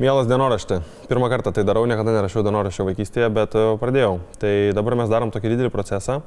[0.00, 0.78] Mielas dienoraštė.
[1.10, 4.14] Pirmą kartą tai darau, niekada nerašiau dienoraščio vaikystėje, bet e, pradėjau.
[4.40, 6.22] Tai dabar mes darom tokį didelį procesą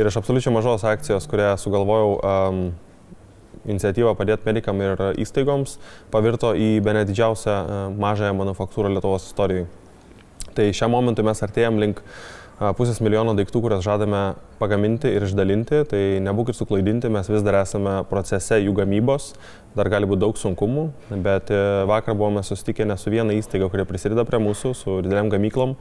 [0.00, 2.62] ir iš absoliučiai mažos akcijos, kurią sugalvojau um,
[3.68, 5.76] iniciatyvą padėti medikam ir įstaigoms,
[6.14, 9.68] pavirto į bene didžiausią uh, mažąją manufaktūrą Lietuvos istorijoje.
[10.56, 12.41] Tai šiam momentui mes artėjom link uh,
[12.78, 14.22] pusės milijono daiktų, kurias žadame
[14.62, 15.82] pagaminti ir išdalinti.
[15.90, 19.32] Tai nebūkit suklaidinti, mes vis dar esame procese jų gamybos,
[19.76, 20.88] dar gali būti daug sunkumų,
[21.24, 25.30] bet e, vakar buvome susitikę ne su viena įstaiga, kurie prisideda prie mūsų, su dideliam
[25.32, 25.72] gamyklom,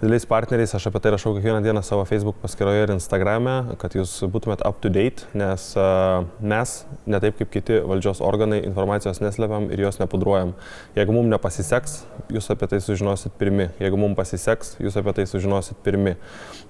[0.00, 4.16] dideliais partneriais, aš apie tai rašau kiekvieną dieną savo Facebook paskyroje ir Instagrame, kad jūs
[4.32, 6.72] būtumėt up to date, nes uh, mes,
[7.06, 10.56] ne taip kaip kiti valdžios organai, informacijos neslepiam ir jos nepudruojam.
[10.98, 11.98] Jeigu mums nepasiseks,
[12.32, 13.68] jūs apie tai sužinosit pirmi.
[13.78, 15.99] Jeigu mums pasiseks, jūs apie tai sužinosit pirmi.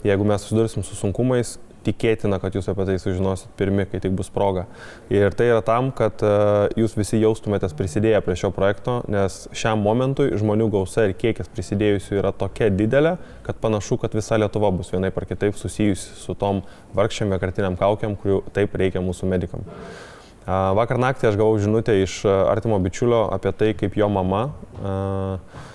[0.07, 4.31] Jeigu mes susidursim su sunkumais, tikėtina, kad jūs apie tai sužinosit pirmi, kai tik bus
[4.33, 4.67] proga.
[5.13, 9.81] Ir tai yra tam, kad uh, jūs visi jaustumėtės prisidėję prie šio projekto, nes šiam
[9.85, 14.93] momentui žmonių gausa ir kiekis prisidėjusių yra tokia didelė, kad panašu, kad visa Lietuva bus
[14.93, 16.63] vienaip ar kitaip susijusi su tom
[16.97, 19.65] vargšiam vienkartiniam kaukiam, kurių taip reikia mūsų medikam.
[20.51, 24.49] Vakar naktį aš gavau žinutę iš artimo bičiulio apie tai, kaip jo mama
[24.81, 25.69] uh,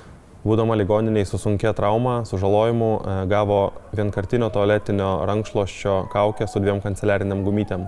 [0.45, 3.59] būdama ligoniniai su sunkia trauma, sužalojimu, e, gavo
[3.97, 7.87] vienkartinio tualetinio rankšluoščio kaukę su dviem kanceliariniam gumytėm.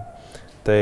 [0.68, 0.82] Tai,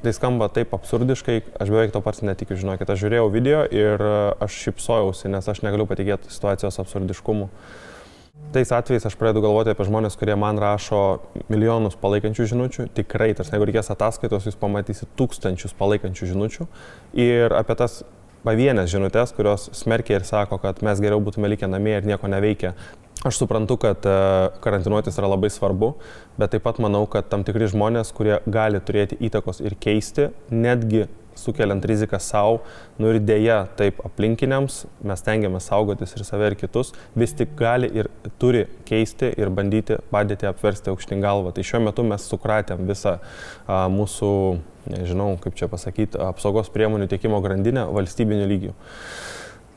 [0.00, 4.14] tai skamba taip absurdiškai, aš beveik to pats netikiu, žinokit, aš žiūrėjau video ir e,
[4.46, 7.50] aš šipsojausi, nes aš negaliu patikėti situacijos absurdiškumu.
[8.54, 11.18] Tais atvejais aš pradedu galvoti apie žmonės, kurie man rašo
[11.52, 16.68] milijonus palaikančių žinučių, tikrai, tarsi jeigu reikės ataskaitos, jūs pamatysite tūkstančius palaikančių žinučių
[17.20, 17.98] ir apie tas
[18.46, 22.74] pavienės žinutės, kurios smerkia ir sako, kad mes geriau būtume likę namie ir nieko neveikia.
[23.26, 24.16] Aš suprantu, kad e,
[24.62, 25.90] karantinuotis yra labai svarbu,
[26.38, 31.08] bet taip pat manau, kad tam tikri žmonės, kurie gali turėti įtakos ir keisti, netgi
[31.38, 32.60] sukeliant riziką savo,
[32.98, 37.90] nu ir dėja taip aplinkiniams, mes tengiamės saugotis ir save ir kitus, vis tik gali
[37.94, 38.10] ir
[38.42, 41.54] turi keisti ir bandyti padėti apversti aukštin galvą.
[41.54, 44.32] Tai šiuo metu mes sukratėm visą a, mūsų,
[44.92, 48.78] nežinau kaip čia pasakyti, apsaugos priemonių tiekimo grandinę valstybinių lygių.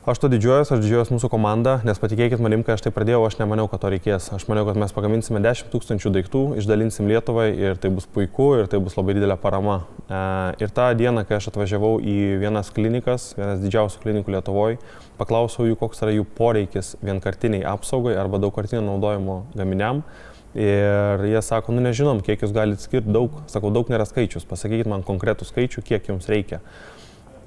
[0.02, 3.36] Aš to didžiuojuosi, aš didžiuojuosi mūsų komanda, nes patikėkit manim, kai aš tai pradėjau, aš
[3.38, 4.32] nemaniau, kad to reikės.
[4.34, 8.70] Aš maniau, kad mes pagaminsime 10 tūkstančių daiktų, išdalinsim Lietuvai ir tai bus puiku ir
[8.72, 9.76] tai bus labai didelė parama.
[10.10, 10.22] E,
[10.66, 14.80] ir tą dieną, kai aš atvažiavau į vienas klinikas, vienas didžiausių klinikų Lietuvoje,
[15.22, 20.02] paklausiau jų, koks yra jų poreikis vienkartiniai apsaugai arba daugkartinio naudojimo gaminiam.
[20.58, 24.90] Ir jie sako, nu nežinom, kiek jūs galite skirti daug, sakau, daug nėra skaičius, pasakykit
[24.90, 26.64] man konkretų skaičių, kiek jums reikia.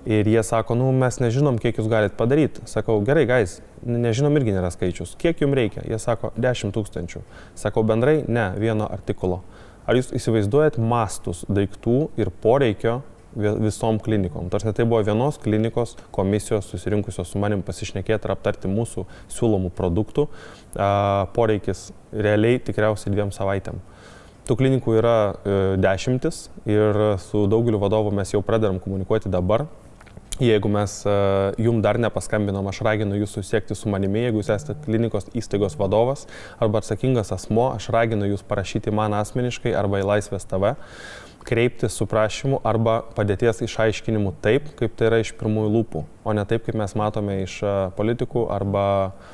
[0.04, 2.60] Ir jie sako, nu mes nežinom, kiek jūs galite padaryti.
[2.69, 5.15] Sakau, gerai, gais, nežinom irgi nėra skaičius.
[5.20, 5.84] Kiek jums reikia?
[5.88, 7.25] Jie sako, 10 tūkstančių.
[7.56, 9.41] Sakau, bendrai, ne, vieno artikulo.
[9.88, 13.00] Ar jūs įsivaizduojat mastus daiktų ir poreikio
[13.37, 14.48] visom klinikom.
[14.50, 20.28] Tarsi tai buvo vienos klinikos komisijos susirinkusios su manim pasišnekėti ir aptarti mūsų siūlomų produktų
[21.34, 23.81] poreikis realiai tikriausiai dviem savaitėm.
[24.44, 29.64] Tų klinikų yra e, dešimtis ir su daugeliu vadovų mes jau pradedam komunikuoti dabar,
[30.43, 34.75] Jeigu mes uh, jum dar nepaskambinom, aš raginu jūs susiekti su manimi, jeigu jūs esate
[34.83, 36.25] klinikos įstaigos vadovas
[36.59, 40.75] arba atsakingas asmo, aš raginu jūs parašyti man asmeniškai arba į Laisvės TV,
[41.47, 46.47] kreiptis su prašymu arba padėties išaiškinimu taip, kaip tai yra iš pirmųjų lūpų, o ne
[46.50, 49.33] taip, kaip mes matome iš uh, politikų arba uh,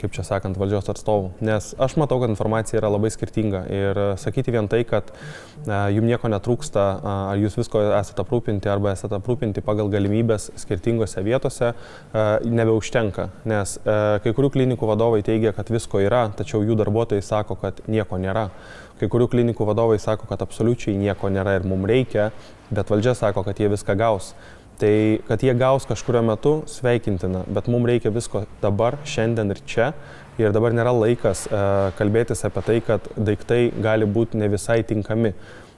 [0.00, 1.30] kaip čia sakant, valdžios atstovų.
[1.44, 5.78] Nes aš matau, kad informacija yra labai skirtinga ir e, sakyti vien tai, kad e,
[5.96, 6.84] jums nieko netrūksta,
[7.32, 13.30] ar jūs visko esate aprūpinti arba esate aprūpinti pagal galimybės skirtingose vietose, e, nebeužtenka.
[13.48, 18.20] Nes kai kurių klinikų vadovai teigia, kad visko yra, tačiau jų darbuotojai sako, kad nieko
[18.20, 18.50] nėra.
[18.96, 22.30] Kai kurių klinikų vadovai sako, kad absoliučiai nieko nėra ir mums reikia,
[22.70, 24.32] bet valdžia sako, kad jie viską gaus.
[24.76, 29.92] Tai kad jie gaus kažkurio metu, sveikintina, bet mums reikia visko dabar, šiandien ir čia.
[30.36, 31.60] Ir dabar nėra laikas e,
[31.96, 35.32] kalbėtis apie tai, kad daiktai gali būti ne visai tinkami.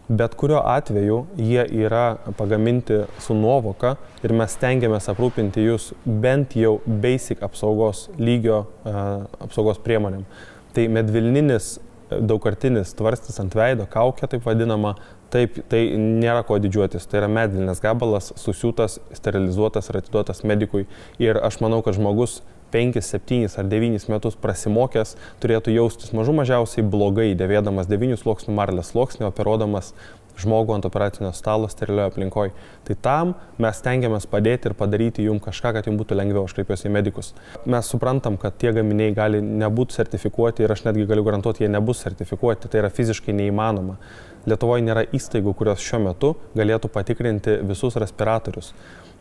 [0.09, 6.79] Bet kuriuo atveju jie yra pagaminti su nuovoka ir mes stengiamės aprūpinti jūs bent jau
[6.87, 8.97] basic apsaugos lygio e,
[9.47, 10.27] apsaugos priemonėm.
[10.75, 11.77] Tai medvilninis
[12.09, 14.95] daugkartinis tvarstis ant veido, kaukė taip vadinama,
[15.29, 17.05] Taip, tai nėra ko didžiuotis.
[17.09, 20.87] Tai yra medvilnės gabalas, susiūtas, sterilizuotas ir atiduotas medikui.
[21.21, 22.41] Ir aš manau, kad žmogus
[22.73, 28.93] 5, 7 ar 9 metus prasimokęs turėtų jaustis mažų mažiausiai blogai, dėvėdamas 9 sluoksnių marlės
[28.93, 29.95] sluoksnį, operuodamas
[30.43, 32.53] žmogų ant operacinio stalo sterilioje aplinkoje.
[32.87, 36.89] Tai tam mes tengiamės padėti ir padaryti jums kažką, kad jums būtų lengviau, aš kreipiuosi
[36.89, 37.33] į medikus.
[37.67, 42.05] Mes suprantam, kad tie gaminiai gali nebūti sertifikuoti ir aš netgi galiu garantuoti, jie nebus
[42.05, 43.99] sertifikuoti, tai yra fiziškai neįmanoma.
[44.49, 48.73] Lietuvoje nėra įstaigų, kurios šiuo metu galėtų patikrinti visus respiratorius.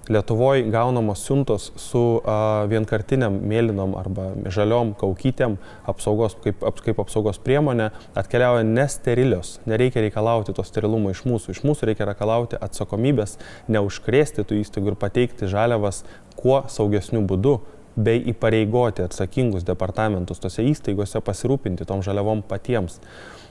[0.08, 5.58] Lietuvoje gaunamos siuntos su a, vienkartiniam mėlynom arba žaliom kaukytėm
[5.92, 9.58] apsaugos, kaip, ap, kaip apsaugos priemonė atkeliauja nesterilios.
[9.68, 11.58] Nereikia reikalauti to sterilumo iš mūsų.
[11.58, 13.36] Iš mūsų reikia reikalauti atsakomybės,
[13.68, 16.06] neužkrėsti tų įstaigų ir pateikti žaliavas
[16.40, 17.58] kuo saugesniu būdu
[17.98, 23.02] bei įpareigoti atsakingus departamentus tose įstaigose pasirūpinti tom žaliavom patiems.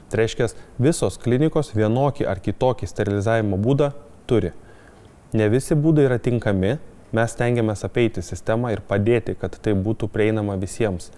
[0.09, 0.47] Tai reiškia,
[0.79, 3.91] visos klinikos vienokį ar kitokį sterilizavimo būdą
[4.25, 4.53] turi.
[5.35, 6.77] Ne visi būdai yra tinkami,
[7.15, 11.09] mes tengiamės apeiti sistemą ir padėti, kad tai būtų prieinama visiems.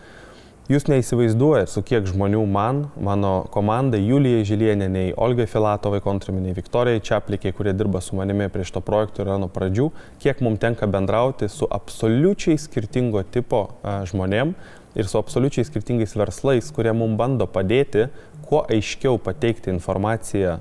[0.69, 7.56] Jūs neįsivaizduojat, su kiek žmonių man, mano komandai, Julijai Žilieniniai, Olgai Filatovai, kontraminiai, Viktorijai Čiaplikiai,
[7.57, 9.88] kurie dirba su manimi prieš to projekto yra nuo pradžių,
[10.21, 13.63] kiek mums tenka bendrauti su absoliučiai skirtingo tipo
[14.12, 14.53] žmonėm
[14.94, 18.05] ir su absoliučiai skirtingais verslais, kurie mums bando padėti
[18.45, 20.59] kuo aiškiau pateikti informaciją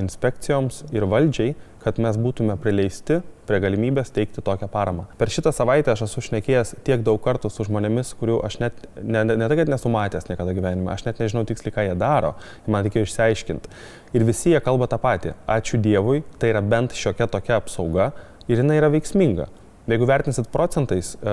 [0.00, 1.52] inspekcijoms ir valdžiai,
[1.84, 5.04] kad mes būtume prileisti prie galimybės teikti tokią paramą.
[5.20, 9.20] Per šitą savaitę aš esu šnekėjęs tiek daug kartų su žmonėmis, kurių aš net, ne,
[9.28, 12.34] ne, ne tai, kad nesu matęs niekada gyvenime, aš net nežinau tiksliai, ką jie daro,
[12.66, 13.74] man reikėjo išsiaiškinti.
[14.16, 15.34] Ir visi jie kalba tą patį.
[15.50, 18.12] Ačiū Dievui, tai yra bent šiokia tokia apsauga
[18.48, 19.50] ir jinai yra veiksminga.
[19.84, 21.32] Jeigu vertinsit procentais, e,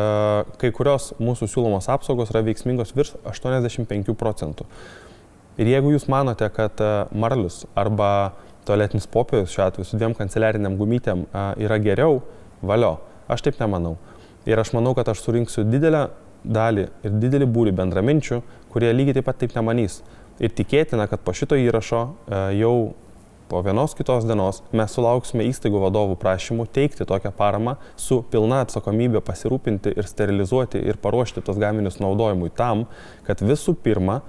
[0.59, 4.67] kai kurios mūsų siūlomos apsaugos yra veiksmingos virš 85 procentų.
[5.61, 8.33] Ir jeigu jūs manote, kad e, marlius arba
[8.67, 11.25] tualetinis popierius šiuo atveju su dviem kanceliariniam gumytėm
[11.61, 12.21] yra geriau,
[12.61, 12.97] valio.
[13.31, 13.95] Aš taip nemanau.
[14.45, 16.07] Ir aš manau, kad aš surinksiu didelę
[16.43, 18.41] dalį ir didelį būrį bendraminčių,
[18.73, 20.01] kurie lygiai taip pat taip nemanys.
[20.41, 22.01] Ir tikėtina, kad po šito įrašo
[22.57, 22.75] jau
[23.51, 29.19] po vienos kitos dienos mes sulauksime įstaigų vadovų prašymų teikti tokią paramą su pilna atsakomybė
[29.27, 32.85] pasirūpinti ir sterilizuoti ir paruošti tos gaminius naudojimui tam,
[33.27, 34.21] kad visų pirma,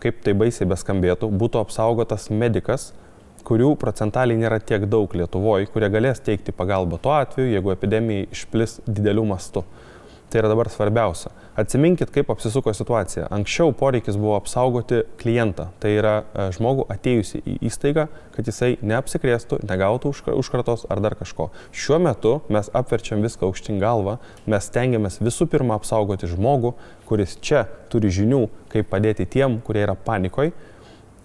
[0.00, 2.94] kaip tai baisiai beskambėtų, būtų apsaugotas medikas,
[3.46, 8.80] kurių procentaliai nėra tiek daug Lietuvoje, kurie galės teikti pagalbą tuo atveju, jeigu epidemija išplis
[8.86, 9.64] dideliu mastu.
[10.30, 11.32] Tai yra dabar svarbiausia.
[11.58, 13.24] Atsiminkit, kaip apsisuko situacija.
[13.34, 15.66] Anksčiau poreikis buvo apsaugoti klientą.
[15.82, 18.04] Tai yra e, žmogų atėjusi į įstaigą,
[18.36, 21.48] kad jisai neapsikrėstų, negautų užkratos ar dar kažko.
[21.74, 26.76] Šiuo metu mes apverčiam viską aukštin galvą, mes tengiamės visų pirma apsaugoti žmogų,
[27.10, 30.54] kuris čia turi žinių, kaip padėti tiem, kurie yra panikoje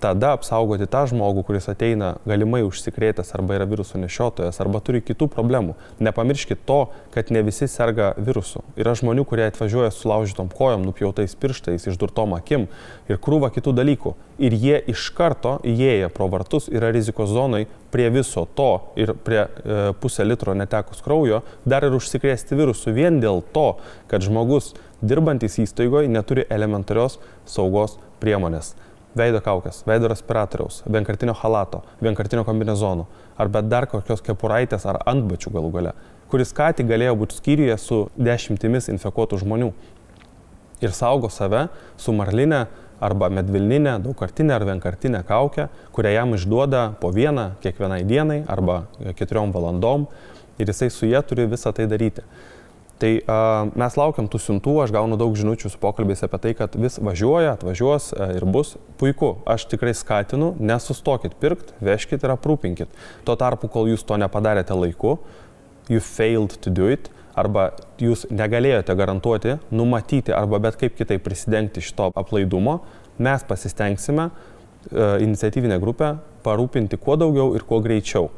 [0.03, 5.27] tada apsaugoti tą žmogų, kuris ateina galimai užsikrėtęs arba yra viruso nešiotojas arba turi kitų
[5.31, 5.75] problemų.
[6.03, 6.79] Nepamirškit to,
[7.13, 8.63] kad ne visi serga virusu.
[8.79, 12.67] Yra žmonių, kurie atvažiuoja su laužytom kojom, nupjautais pirštais, išdurtom akim
[13.09, 14.15] ir krūva kitų dalykų.
[14.45, 17.65] Ir jie iš karto įėję pro vartus yra rizikos zonai
[17.95, 23.21] prie viso to ir prie e, pusę litro netekus kraujo dar ir užsikrėsti virusu vien
[23.23, 23.77] dėl to,
[24.11, 28.73] kad žmogus dirbantis įstaigoje neturi elementarios saugos priemonės
[29.15, 33.07] veido kaukės, veido respiratoriaus, vienkartinio halato, vienkartinio kombinezono,
[33.37, 35.93] arba dar kokios kepuraitės ar antbačių galų gale,
[36.31, 39.71] kuris ką tik galėjo būti skyriuje su dešimtimis infekuotų žmonių
[40.83, 41.67] ir saugo save
[41.97, 42.65] su marlinė
[43.03, 48.85] arba medvilninė, daugkartinė ar vienkartinė kaukė, kurią jam išduoda po vieną kiekvienai dienai arba
[49.19, 50.07] keturiom valandom
[50.59, 52.23] ir jisai su jie turi visą tai daryti.
[53.01, 53.37] Tai a,
[53.75, 57.57] mes laukiam tų siuntų, aš gaunu daug žinučių su pokalbiais apie tai, kad vis važiuoja,
[57.57, 59.33] atvažiuos a, ir bus puiku.
[59.51, 62.95] Aš tikrai skatinu, nesustokit pirkti, vežkit ir aprūpinkit.
[63.27, 65.17] Tuo tarpu, kol jūs to nepadarėte laiku,
[65.91, 71.83] you failed to do it, arba jūs negalėjote garantuoti, numatyti arba bet kaip kitaip prisidengti
[71.83, 72.79] šito aplaidumo,
[73.19, 74.31] mes pasistengsime e,
[75.25, 78.29] iniciatyvinę grupę parūpinti kuo daugiau ir kuo greičiau.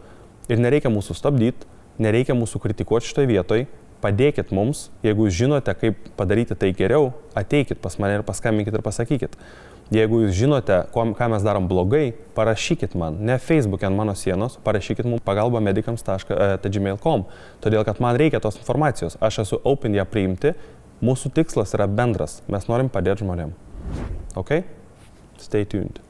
[0.49, 1.69] Ir nereikia mūsų stabdyti,
[2.01, 3.67] nereikia mūsų kritikuoti šitoje vietoje,
[4.03, 8.85] padėkit mums, jeigu jūs žinote, kaip padaryti tai geriau, ateikit pas mane ir paskambinkit ir
[8.85, 9.37] pasakykit.
[9.93, 15.07] Jeigu jūs žinote, ką mes darom blogai, parašykit man, ne Facebook'e ant mano sienos, parašykit
[15.07, 17.23] mums pagalba medikams.gmail.com,
[17.63, 20.57] todėl kad man reikia tos informacijos, aš esu open ją priimti,
[20.99, 23.55] mūsų tikslas yra bendras, mes norim padėti žmonėm.
[24.35, 24.59] Ok?
[25.39, 26.06] Stay tuned.